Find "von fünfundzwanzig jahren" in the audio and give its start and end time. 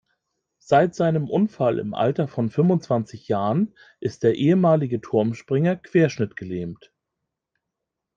2.27-3.75